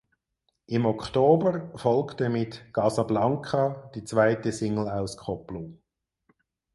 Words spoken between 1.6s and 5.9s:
folgte mit "Casa Blanca" die zweite Singleauskopplung.